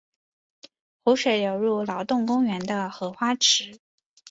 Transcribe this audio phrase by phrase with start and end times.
[1.03, 3.77] 湖水流入劳动公园的荷花池。